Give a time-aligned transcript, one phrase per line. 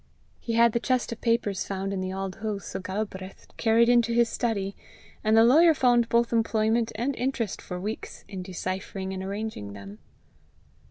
[0.39, 4.13] He had the chest of papers found in the Auld Hoose o' Galbraith carried into
[4.13, 4.75] his study,
[5.23, 9.99] and the lawyer found both employment and interest for weeks in deciphering and arranging them.